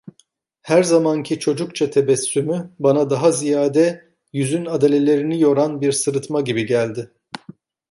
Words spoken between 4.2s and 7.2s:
yüzün adalelerini yoran bir sırıtma gibi geldi.